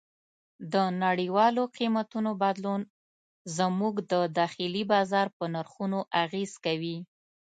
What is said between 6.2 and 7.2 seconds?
اغېز کوي.